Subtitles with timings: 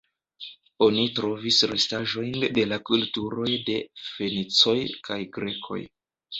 [0.85, 4.79] Oni trovis restaĵojn de la kulturoj de fenicoj
[5.11, 5.83] kaj grekoj.